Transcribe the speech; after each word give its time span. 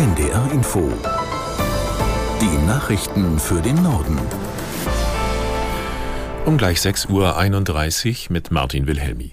NDR 0.00 0.50
Info. 0.50 0.90
Die 2.40 2.66
Nachrichten 2.66 3.38
für 3.38 3.60
den 3.60 3.82
Norden. 3.82 4.18
Um 6.46 6.56
gleich 6.56 6.78
6.31 6.78 7.10
Uhr 7.10 8.32
mit 8.32 8.50
Martin 8.50 8.86
Wilhelmi. 8.86 9.32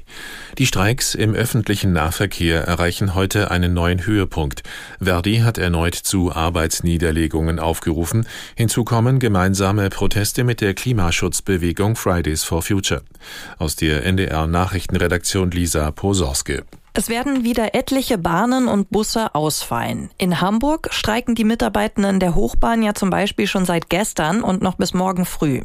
Die 0.57 0.65
Streiks 0.65 1.15
im 1.15 1.35
öffentlichen 1.35 1.93
Nahverkehr 1.93 2.65
erreichen 2.65 3.15
heute 3.15 3.49
einen 3.49 3.73
neuen 3.73 4.05
Höhepunkt. 4.05 4.63
Verdi 4.99 5.37
hat 5.37 5.57
erneut 5.57 5.95
zu 5.95 6.35
Arbeitsniederlegungen 6.35 7.59
aufgerufen. 7.59 8.27
Hinzu 8.57 8.83
kommen 8.83 9.19
gemeinsame 9.19 9.89
Proteste 9.89 10.43
mit 10.43 10.59
der 10.59 10.73
Klimaschutzbewegung 10.73 11.95
Fridays 11.95 12.43
for 12.43 12.61
Future. 12.61 13.03
Aus 13.57 13.77
der 13.77 14.05
NDR 14.05 14.47
Nachrichtenredaktion 14.47 15.49
Lisa 15.49 15.91
Posorske. 15.91 16.65
Es 16.97 17.09
werden 17.09 17.43
wieder 17.43 17.75
etliche 17.75 18.17
Bahnen 18.17 18.67
und 18.67 18.89
Busse 18.89 19.35
ausfallen. 19.35 20.09
In 20.17 20.41
Hamburg 20.41 20.87
streiken 20.89 21.35
die 21.35 21.43
Mitarbeitenden 21.43 22.19
der 22.19 22.33
Hochbahn 22.33 22.81
ja 22.81 22.95
zum 22.95 23.11
Beispiel 23.11 23.45
schon 23.45 23.65
seit 23.65 23.91
gestern 23.91 24.41
und 24.41 24.63
noch 24.63 24.77
bis 24.77 24.95
morgen 24.95 25.25
früh. 25.25 25.61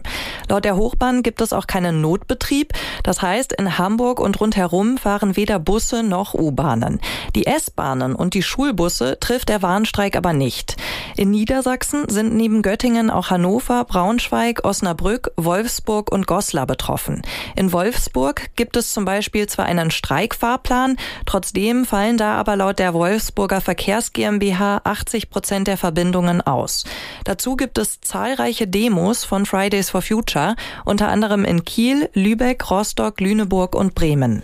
Laut 0.50 0.66
der 0.66 0.76
Hochbahn 0.76 1.22
gibt 1.22 1.40
es 1.40 1.54
auch 1.54 1.66
keinen 1.66 2.02
Notbetrieb. 2.02 2.74
Das 3.02 3.22
heißt, 3.22 3.54
in 3.54 3.78
Hamburg 3.78 4.20
und 4.20 4.42
rundherum 4.42 4.98
fahren 4.98 5.34
weder 5.34 5.58
Busse 5.58 6.02
noch 6.02 6.34
U-Bahnen. 6.34 7.00
Die 7.34 7.46
S-Bahnen 7.46 8.14
und 8.14 8.34
die 8.34 8.42
Schulbusse 8.42 9.18
trifft 9.18 9.48
der 9.48 9.62
Warnstreik 9.62 10.16
aber 10.16 10.34
nicht. 10.34 10.76
In 11.16 11.30
Niedersachsen 11.30 12.08
sind 12.08 12.34
neben 12.34 12.62
Göttingen 12.62 13.10
auch 13.10 13.30
Hannover, 13.30 13.84
Braunschweig, 13.84 14.64
Osnabrück, 14.64 15.30
Wolfsburg 15.36 16.10
und 16.10 16.26
Goslar 16.26 16.66
betroffen. 16.66 17.22
In 17.56 17.72
Wolfsburg 17.72 18.50
gibt 18.56 18.76
es 18.76 18.92
zum 18.92 19.04
Beispiel 19.04 19.46
zwar 19.46 19.66
einen 19.66 19.90
Streikfahrplan, 19.90 20.96
Trotzdem 21.26 21.84
fallen 21.84 22.18
da 22.18 22.34
aber 22.36 22.56
laut 22.56 22.78
der 22.78 22.94
Wolfsburger 22.94 23.60
Verkehrs 23.60 24.12
GmbH 24.12 24.80
80 24.84 25.30
Prozent 25.30 25.68
der 25.68 25.76
Verbindungen 25.76 26.40
aus. 26.40 26.84
Dazu 27.24 27.56
gibt 27.56 27.78
es 27.78 28.00
zahlreiche 28.00 28.66
Demos 28.66 29.24
von 29.24 29.46
Fridays 29.46 29.90
for 29.90 30.02
Future, 30.02 30.56
unter 30.84 31.08
anderem 31.08 31.44
in 31.44 31.64
Kiel, 31.64 32.10
Lübeck, 32.14 32.70
Rostock, 32.70 33.20
Lüneburg 33.20 33.74
und 33.74 33.94
Bremen. 33.94 34.42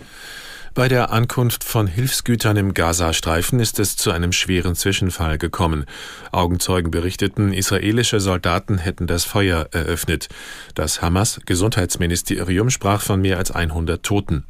Bei 0.79 0.87
der 0.87 1.11
Ankunft 1.11 1.65
von 1.65 1.87
Hilfsgütern 1.87 2.55
im 2.55 2.73
Gazastreifen 2.73 3.59
ist 3.59 3.79
es 3.79 3.97
zu 3.97 4.11
einem 4.11 4.31
schweren 4.31 4.75
Zwischenfall 4.75 5.37
gekommen. 5.37 5.83
Augenzeugen 6.31 6.89
berichteten, 6.89 7.51
israelische 7.51 8.21
Soldaten 8.21 8.77
hätten 8.77 9.05
das 9.05 9.25
Feuer 9.25 9.67
eröffnet. 9.73 10.29
Das 10.75 11.01
Hamas-Gesundheitsministerium 11.01 12.69
sprach 12.69 13.01
von 13.01 13.19
mehr 13.19 13.39
als 13.39 13.51
100 13.51 14.01
Toten. 14.01 14.45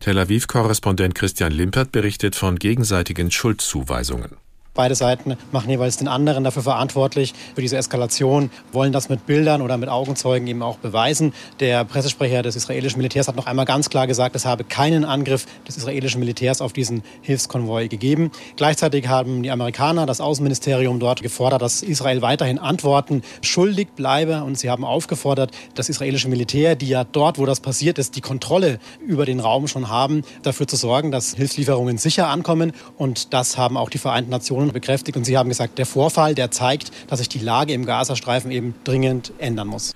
Tel 0.00 0.18
Aviv-Korrespondent 0.18 1.14
Christian 1.14 1.52
Limpert 1.52 1.92
berichtet 1.92 2.36
von 2.36 2.58
gegenseitigen 2.58 3.30
Schuldzuweisungen. 3.30 4.30
Beide 4.76 4.94
Seiten 4.94 5.36
machen 5.52 5.70
jeweils 5.70 5.96
den 5.96 6.06
anderen 6.06 6.44
dafür 6.44 6.62
verantwortlich, 6.62 7.32
für 7.54 7.62
diese 7.62 7.78
Eskalation, 7.78 8.50
wollen 8.72 8.92
das 8.92 9.08
mit 9.08 9.24
Bildern 9.24 9.62
oder 9.62 9.78
mit 9.78 9.88
Augenzeugen 9.88 10.46
eben 10.46 10.62
auch 10.62 10.76
beweisen. 10.76 11.32
Der 11.60 11.86
Pressesprecher 11.86 12.42
des 12.42 12.56
israelischen 12.56 12.98
Militärs 12.98 13.26
hat 13.26 13.36
noch 13.36 13.46
einmal 13.46 13.64
ganz 13.64 13.88
klar 13.88 14.06
gesagt, 14.06 14.36
es 14.36 14.44
habe 14.44 14.64
keinen 14.64 15.06
Angriff 15.06 15.46
des 15.66 15.78
israelischen 15.78 16.20
Militärs 16.20 16.60
auf 16.60 16.74
diesen 16.74 17.02
Hilfskonvoi 17.22 17.88
gegeben. 17.88 18.30
Gleichzeitig 18.56 19.08
haben 19.08 19.42
die 19.42 19.50
Amerikaner, 19.50 20.04
das 20.04 20.20
Außenministerium 20.20 21.00
dort 21.00 21.22
gefordert, 21.22 21.62
dass 21.62 21.82
Israel 21.82 22.20
weiterhin 22.20 22.58
Antworten 22.58 23.22
schuldig 23.40 23.88
bleibe 23.96 24.44
und 24.44 24.58
sie 24.58 24.68
haben 24.68 24.84
aufgefordert, 24.84 25.52
das 25.74 25.88
israelische 25.88 26.28
Militär, 26.28 26.76
die 26.76 26.88
ja 26.88 27.04
dort, 27.04 27.38
wo 27.38 27.46
das 27.46 27.60
passiert 27.60 27.98
ist, 27.98 28.14
die 28.14 28.20
Kontrolle 28.20 28.78
über 29.00 29.24
den 29.24 29.40
Raum 29.40 29.68
schon 29.68 29.88
haben, 29.88 30.22
dafür 30.42 30.68
zu 30.68 30.76
sorgen, 30.76 31.10
dass 31.10 31.34
Hilfslieferungen 31.34 31.96
sicher 31.96 32.28
ankommen 32.28 32.72
und 32.98 33.32
das 33.32 33.56
haben 33.56 33.78
auch 33.78 33.88
die 33.88 33.96
Vereinten 33.96 34.30
Nationen 34.30 34.65
Informationen 34.66 34.72
bekräftigt 34.72 35.16
und 35.16 35.24
Sie 35.24 35.36
haben 35.36 35.48
gesagt, 35.48 35.78
der 35.78 35.86
Vorfall, 35.86 36.34
der 36.34 36.50
zeigt, 36.50 36.90
dass 37.08 37.18
sich 37.18 37.28
die 37.28 37.38
Lage 37.38 37.72
im 37.72 37.84
Gazastreifen 37.84 38.50
eben 38.50 38.74
dringend 38.84 39.32
ändern 39.38 39.68
muss. 39.68 39.92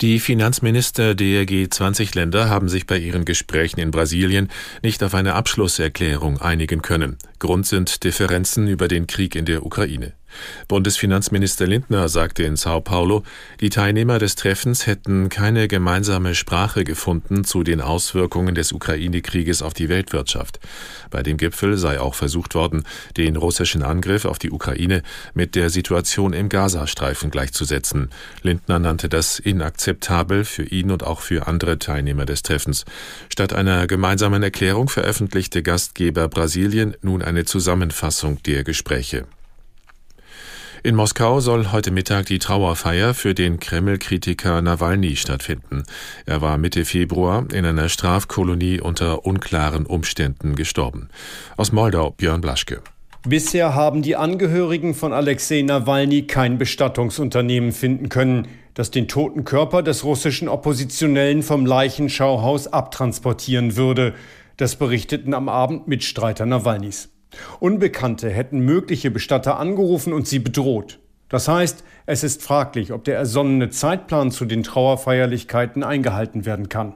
Die 0.00 0.20
Finanzminister 0.20 1.16
der 1.16 1.44
G20-Länder 1.44 2.48
haben 2.48 2.68
sich 2.68 2.86
bei 2.86 2.98
ihren 2.98 3.24
Gesprächen 3.24 3.80
in 3.80 3.90
Brasilien 3.90 4.48
nicht 4.80 5.02
auf 5.02 5.12
eine 5.14 5.34
Abschlusserklärung 5.34 6.40
einigen 6.40 6.82
können. 6.82 7.16
Grund 7.40 7.66
sind 7.66 8.04
Differenzen 8.04 8.68
über 8.68 8.86
den 8.86 9.08
Krieg 9.08 9.34
in 9.34 9.44
der 9.44 9.66
Ukraine. 9.66 10.12
Bundesfinanzminister 10.68 11.66
Lindner 11.66 12.08
sagte 12.08 12.42
in 12.42 12.56
Sao 12.56 12.80
Paulo, 12.80 13.22
die 13.60 13.70
Teilnehmer 13.70 14.18
des 14.18 14.34
Treffens 14.34 14.86
hätten 14.86 15.28
keine 15.28 15.68
gemeinsame 15.68 16.34
Sprache 16.34 16.84
gefunden 16.84 17.44
zu 17.44 17.62
den 17.62 17.80
Auswirkungen 17.80 18.54
des 18.54 18.72
Ukraine-Krieges 18.72 19.62
auf 19.62 19.74
die 19.74 19.88
Weltwirtschaft. 19.88 20.60
Bei 21.10 21.22
dem 21.22 21.36
Gipfel 21.36 21.76
sei 21.78 22.00
auch 22.00 22.14
versucht 22.14 22.54
worden, 22.54 22.84
den 23.16 23.36
russischen 23.36 23.82
Angriff 23.82 24.24
auf 24.24 24.38
die 24.38 24.50
Ukraine 24.50 25.02
mit 25.34 25.54
der 25.54 25.70
Situation 25.70 26.32
im 26.32 26.48
Gazastreifen 26.48 27.30
gleichzusetzen. 27.30 28.10
Lindner 28.42 28.78
nannte 28.78 29.08
das 29.08 29.38
inakzeptabel 29.38 30.44
für 30.44 30.64
ihn 30.64 30.90
und 30.90 31.02
auch 31.04 31.20
für 31.20 31.46
andere 31.46 31.78
Teilnehmer 31.78 32.26
des 32.26 32.42
Treffens. 32.42 32.84
Statt 33.32 33.52
einer 33.52 33.86
gemeinsamen 33.86 34.42
Erklärung 34.42 34.88
veröffentlichte 34.88 35.62
Gastgeber 35.62 36.28
Brasilien 36.28 36.96
nun 37.02 37.22
eine 37.22 37.44
Zusammenfassung 37.44 38.42
der 38.42 38.64
Gespräche. 38.64 39.26
In 40.84 40.94
Moskau 40.94 41.40
soll 41.40 41.72
heute 41.72 41.90
Mittag 41.90 42.26
die 42.26 42.38
Trauerfeier 42.38 43.12
für 43.12 43.34
den 43.34 43.58
Kreml-Kritiker 43.58 44.62
Nawalny 44.62 45.16
stattfinden. 45.16 45.82
Er 46.24 46.40
war 46.40 46.56
Mitte 46.56 46.84
Februar 46.84 47.46
in 47.52 47.66
einer 47.66 47.88
Strafkolonie 47.88 48.80
unter 48.80 49.26
unklaren 49.26 49.86
Umständen 49.86 50.54
gestorben. 50.54 51.08
Aus 51.56 51.72
Moldau 51.72 52.12
Björn 52.12 52.40
Blaschke. 52.40 52.80
Bisher 53.26 53.74
haben 53.74 54.02
die 54.02 54.14
Angehörigen 54.14 54.94
von 54.94 55.12
Alexei 55.12 55.62
Nawalny 55.62 56.28
kein 56.28 56.58
Bestattungsunternehmen 56.58 57.72
finden 57.72 58.08
können, 58.08 58.46
das 58.74 58.92
den 58.92 59.08
toten 59.08 59.44
Körper 59.44 59.82
des 59.82 60.04
russischen 60.04 60.48
Oppositionellen 60.48 61.42
vom 61.42 61.66
Leichenschauhaus 61.66 62.68
abtransportieren 62.68 63.76
würde. 63.76 64.14
Das 64.56 64.76
berichteten 64.76 65.34
am 65.34 65.48
Abend 65.48 65.88
Mitstreiter 65.88 66.46
Nawalnys. 66.46 67.10
Unbekannte 67.60 68.30
hätten 68.30 68.60
mögliche 68.60 69.10
Bestatter 69.10 69.58
angerufen 69.58 70.12
und 70.12 70.26
sie 70.26 70.38
bedroht. 70.38 70.98
Das 71.28 71.46
heißt, 71.46 71.84
es 72.06 72.24
ist 72.24 72.42
fraglich, 72.42 72.92
ob 72.92 73.04
der 73.04 73.16
ersonnene 73.16 73.68
Zeitplan 73.68 74.30
zu 74.30 74.46
den 74.46 74.62
Trauerfeierlichkeiten 74.62 75.84
eingehalten 75.84 76.46
werden 76.46 76.68
kann. 76.68 76.94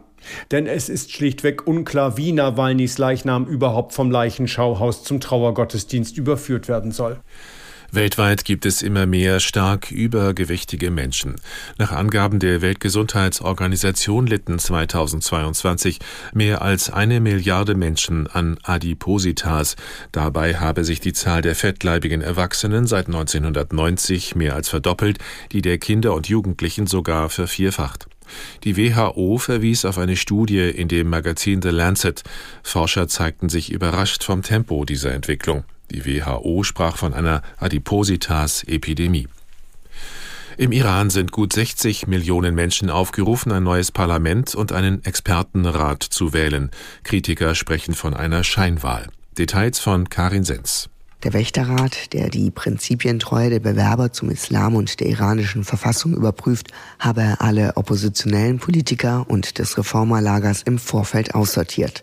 Denn 0.51 0.67
es 0.67 0.89
ist 0.89 1.13
schlichtweg 1.13 1.67
unklar, 1.67 2.17
wie 2.17 2.33
Nawalnys 2.33 2.97
Leichnam 2.99 3.47
überhaupt 3.47 3.93
vom 3.93 4.11
Leichenschauhaus 4.11 5.05
zum 5.05 5.21
Trauergottesdienst 5.21 6.17
überführt 6.17 6.69
werden 6.69 6.93
soll. 6.93 7.21
Weltweit 7.95 8.47
gibt 8.47 8.65
es 8.65 8.81
immer 8.81 9.05
mehr 9.05 9.39
stark 9.39 9.91
übergewichtige 9.91 10.91
Menschen. 10.91 11.37
Nach 11.77 11.93
Angaben 11.93 12.39
der 12.39 12.63
Weltgesundheitsorganisation 12.63 14.27
litten 14.27 14.59
2022 14.59 15.99
mehr 16.33 16.63
als 16.63 16.89
eine 16.89 17.21
Milliarde 17.21 17.75
Menschen 17.75 18.29
an 18.29 18.57
Adipositas. 18.63 19.77
Dabei 20.11 20.55
habe 20.55 20.85
sich 20.85 21.01
die 21.01 21.13
Zahl 21.13 21.43
der 21.43 21.55
fettleibigen 21.55 22.23
Erwachsenen 22.23 22.87
seit 22.87 23.09
1990 23.09 24.37
mehr 24.37 24.55
als 24.55 24.71
verdoppelt, 24.71 25.19
die 25.53 25.61
der 25.61 25.77
Kinder 25.77 26.15
und 26.15 26.31
Jugendlichen 26.31 26.87
sogar 26.87 27.29
vervierfacht. 27.29 28.07
Die 28.65 28.79
WHO 28.79 29.37
verwies 29.37 29.85
auf 29.85 29.99
eine 29.99 30.17
Studie 30.17 30.71
in 30.71 30.89
dem 30.89 31.11
Magazin 31.11 31.61
The 31.61 31.69
Lancet. 31.69 32.23
Forscher 32.63 33.07
zeigten 33.07 33.51
sich 33.51 33.71
überrascht 33.71 34.25
vom 34.25 34.41
Tempo 34.41 34.87
dieser 34.87 35.13
Entwicklung. 35.13 35.65
Die 35.91 36.07
WHO 36.07 36.63
sprach 36.63 36.97
von 36.97 37.13
einer 37.13 37.43
Adipositas-Epidemie. 37.59 39.29
Im 40.59 40.73
Iran 40.73 41.11
sind 41.11 41.33
gut 41.33 41.53
60 41.53 42.07
Millionen 42.07 42.55
Menschen 42.55 42.91
aufgerufen, 42.91 43.53
ein 43.53 43.63
neues 43.63 43.91
Parlament 43.91 44.55
und 44.55 44.73
einen 44.73 45.05
Expertenrat 45.05 46.03
zu 46.03 46.33
wählen. 46.33 46.71
Kritiker 47.05 47.55
sprechen 47.55 47.95
von 47.95 48.15
einer 48.15 48.45
Scheinwahl. 48.45 49.09
Details 49.39 49.79
von 49.79 50.09
Karin 50.11 50.45
Sens. 50.45 50.91
Der 51.25 51.35
Wächterrat, 51.35 52.13
der 52.15 52.31
die 52.31 52.51
Prinzipientreue 52.51 53.49
der 53.49 53.61
Bewerber 53.61 54.13
zum 54.13 54.29
Islam 54.29 54.75
und 54.75 54.99
der 54.99 55.07
iranischen 55.07 55.63
Verfassung 55.63 56.15
überprüft, 56.15 56.73
habe 56.99 57.37
alle 57.39 57.77
oppositionellen 57.77 58.59
Politiker 58.59 59.25
und 59.29 59.59
des 59.59 59.79
Reformerlagers 59.79 60.63
im 60.63 60.81
Vorfeld 60.81 61.37
aussortiert. 61.37 62.03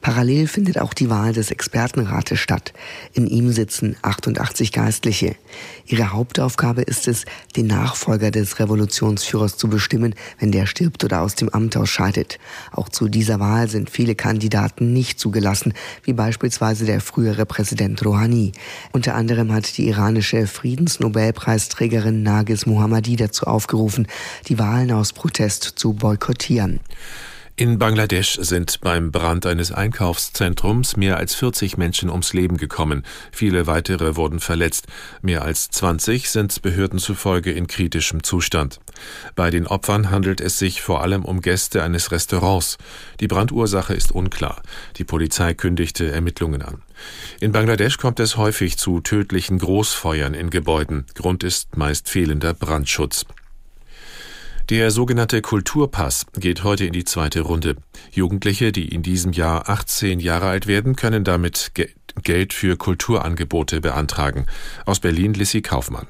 Parallel 0.00 0.46
findet 0.46 0.78
auch 0.78 0.94
die 0.94 1.10
Wahl 1.10 1.34
des 1.34 1.50
Expertenrates 1.50 2.38
statt. 2.38 2.72
In 3.12 3.26
ihm 3.26 3.52
sitzen 3.52 3.96
88 4.00 4.72
Geistliche. 4.72 5.36
Ihre 5.84 6.12
Hauptaufgabe 6.12 6.80
ist 6.80 7.06
es, 7.06 7.26
den 7.56 7.66
Nachfolger 7.66 8.30
des 8.30 8.58
Revolutionsführers 8.58 9.58
zu 9.58 9.68
bestimmen, 9.68 10.14
wenn 10.38 10.52
der 10.52 10.64
stirbt 10.64 11.04
oder 11.04 11.20
aus 11.20 11.34
dem 11.34 11.50
Amt 11.50 11.76
ausscheidet. 11.76 12.38
Auch 12.72 12.88
zu 12.88 13.08
dieser 13.08 13.40
Wahl 13.40 13.68
sind 13.68 13.90
viele 13.90 14.14
Kandidaten 14.14 14.94
nicht 14.94 15.20
zugelassen, 15.20 15.74
wie 16.02 16.14
beispielsweise 16.14 16.86
der 16.86 17.02
frühere 17.02 17.44
Präsident 17.44 18.02
Rouhani. 18.02 18.53
Unter 18.92 19.14
anderem 19.14 19.52
hat 19.52 19.76
die 19.76 19.88
iranische 19.88 20.46
Friedensnobelpreisträgerin 20.46 22.22
Nagis 22.22 22.66
Mohammadi 22.66 23.16
dazu 23.16 23.46
aufgerufen, 23.46 24.06
die 24.48 24.58
Wahlen 24.58 24.92
aus 24.92 25.12
Protest 25.12 25.62
zu 25.62 25.92
boykottieren. 25.92 26.80
In 27.56 27.78
Bangladesch 27.78 28.36
sind 28.40 28.80
beim 28.80 29.12
Brand 29.12 29.46
eines 29.46 29.70
Einkaufszentrums 29.70 30.96
mehr 30.96 31.18
als 31.18 31.36
40 31.36 31.76
Menschen 31.76 32.10
ums 32.10 32.32
Leben 32.32 32.56
gekommen. 32.56 33.04
Viele 33.30 33.68
weitere 33.68 34.16
wurden 34.16 34.40
verletzt. 34.40 34.88
Mehr 35.22 35.42
als 35.42 35.70
20 35.70 36.30
sind 36.30 36.62
Behörden 36.62 36.98
zufolge 36.98 37.52
in 37.52 37.68
kritischem 37.68 38.24
Zustand. 38.24 38.80
Bei 39.36 39.50
den 39.50 39.68
Opfern 39.68 40.10
handelt 40.10 40.40
es 40.40 40.58
sich 40.58 40.82
vor 40.82 41.00
allem 41.00 41.24
um 41.24 41.42
Gäste 41.42 41.84
eines 41.84 42.10
Restaurants. 42.10 42.76
Die 43.20 43.28
Brandursache 43.28 43.94
ist 43.94 44.10
unklar. 44.10 44.60
Die 44.96 45.04
Polizei 45.04 45.54
kündigte 45.54 46.10
Ermittlungen 46.10 46.60
an. 46.60 46.82
In 47.40 47.52
Bangladesch 47.52 47.98
kommt 47.98 48.20
es 48.20 48.36
häufig 48.36 48.78
zu 48.78 49.00
tödlichen 49.00 49.58
Großfeuern 49.58 50.34
in 50.34 50.50
Gebäuden. 50.50 51.06
Grund 51.14 51.44
ist 51.44 51.76
meist 51.76 52.08
fehlender 52.08 52.54
Brandschutz. 52.54 53.26
Der 54.70 54.90
sogenannte 54.90 55.42
Kulturpass 55.42 56.24
geht 56.38 56.64
heute 56.64 56.86
in 56.86 56.94
die 56.94 57.04
zweite 57.04 57.42
Runde. 57.42 57.76
Jugendliche, 58.12 58.72
die 58.72 58.88
in 58.88 59.02
diesem 59.02 59.32
Jahr 59.32 59.68
18 59.68 60.20
Jahre 60.20 60.48
alt 60.48 60.66
werden, 60.66 60.96
können 60.96 61.22
damit 61.22 61.72
Ge 61.74 61.90
Geld 62.22 62.52
für 62.52 62.76
Kulturangebote 62.76 63.80
beantragen. 63.80 64.46
Aus 64.86 65.00
Berlin 65.00 65.34
Lissy 65.34 65.62
Kaufmann. 65.62 66.06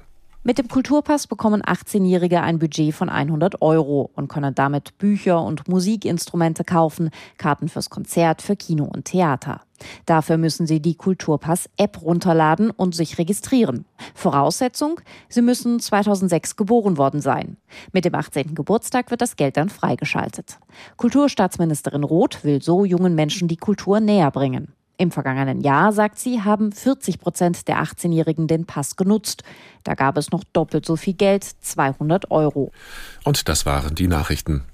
Mit 0.46 0.58
dem 0.58 0.68
Kulturpass 0.68 1.26
bekommen 1.26 1.62
18-Jährige 1.62 2.42
ein 2.42 2.58
Budget 2.58 2.94
von 2.94 3.08
100 3.08 3.62
Euro 3.62 4.10
und 4.14 4.28
können 4.28 4.54
damit 4.54 4.98
Bücher 4.98 5.42
und 5.42 5.68
Musikinstrumente 5.68 6.64
kaufen, 6.64 7.08
Karten 7.38 7.70
fürs 7.70 7.88
Konzert, 7.88 8.42
für 8.42 8.54
Kino 8.54 8.84
und 8.84 9.06
Theater. 9.06 9.62
Dafür 10.04 10.36
müssen 10.36 10.66
Sie 10.66 10.80
die 10.80 10.96
Kulturpass-App 10.96 12.02
runterladen 12.02 12.68
und 12.68 12.94
sich 12.94 13.16
registrieren. 13.16 13.86
Voraussetzung, 14.14 15.00
Sie 15.30 15.40
müssen 15.40 15.80
2006 15.80 16.56
geboren 16.56 16.98
worden 16.98 17.22
sein. 17.22 17.56
Mit 17.92 18.04
dem 18.04 18.14
18. 18.14 18.54
Geburtstag 18.54 19.10
wird 19.10 19.22
das 19.22 19.36
Geld 19.36 19.56
dann 19.56 19.70
freigeschaltet. 19.70 20.58
Kulturstaatsministerin 20.98 22.04
Roth 22.04 22.44
will 22.44 22.60
so 22.60 22.84
jungen 22.84 23.14
Menschen 23.14 23.48
die 23.48 23.56
Kultur 23.56 23.98
näher 23.98 24.30
bringen. 24.30 24.74
Im 24.96 25.10
vergangenen 25.10 25.60
Jahr, 25.60 25.92
sagt 25.92 26.18
sie, 26.18 26.42
haben 26.42 26.70
40 26.70 27.18
Prozent 27.18 27.66
der 27.66 27.82
18-Jährigen 27.82 28.46
den 28.46 28.64
Pass 28.64 28.94
genutzt. 28.94 29.42
Da 29.82 29.94
gab 29.94 30.16
es 30.16 30.30
noch 30.30 30.44
doppelt 30.52 30.86
so 30.86 30.96
viel 30.96 31.14
Geld, 31.14 31.44
200 31.44 32.30
Euro. 32.30 32.70
Und 33.24 33.48
das 33.48 33.66
waren 33.66 33.94
die 33.94 34.06
Nachrichten. 34.06 34.64